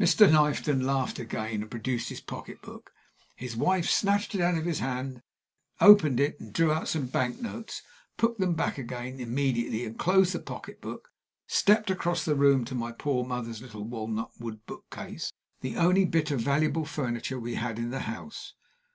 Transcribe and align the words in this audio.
Mr. 0.00 0.26
Knifton 0.26 0.82
laughed 0.86 1.18
again, 1.18 1.60
and 1.60 1.70
produced 1.70 2.08
his 2.08 2.22
pocketbook. 2.22 2.90
His 3.36 3.54
wife 3.54 3.86
snatched 3.86 4.34
it 4.34 4.40
out 4.40 4.54
of 4.54 4.64
his 4.64 4.78
hand, 4.78 5.20
opened 5.78 6.20
it, 6.20 6.40
and 6.40 6.54
drew 6.54 6.72
out 6.72 6.88
some 6.88 7.04
bank 7.04 7.42
notes, 7.42 7.82
put 8.16 8.38
them 8.38 8.54
back 8.54 8.78
again 8.78 9.20
immediately, 9.20 9.84
and, 9.84 9.98
closing 9.98 10.38
the 10.40 10.44
pocketbook, 10.46 11.10
stepped 11.46 11.90
across 11.90 12.24
the 12.24 12.34
room 12.34 12.64
to 12.64 12.74
my 12.74 12.92
poor 12.92 13.26
mother's 13.26 13.60
little 13.60 13.84
walnut 13.84 14.30
wood 14.40 14.64
book 14.64 14.88
case, 14.88 15.34
the 15.60 15.76
only 15.76 16.06
bit 16.06 16.30
of 16.30 16.40
valuable 16.40 16.86
furniture 16.86 17.38
we 17.38 17.56
had 17.56 17.78
in 17.78 17.90
the 17.90 18.00
house. 18.08 18.54